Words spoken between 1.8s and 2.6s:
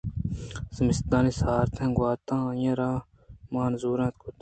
گوٛاتاں